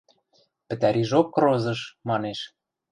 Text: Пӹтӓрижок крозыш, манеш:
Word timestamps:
Пӹтӓрижок 0.67 1.27
крозыш, 1.35 1.81
манеш: 2.07 2.39